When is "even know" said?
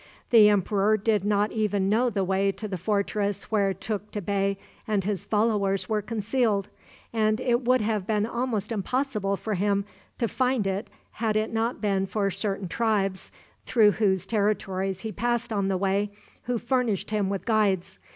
1.51-2.09